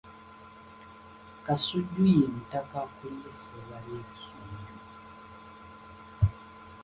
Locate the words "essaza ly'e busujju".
3.35-4.77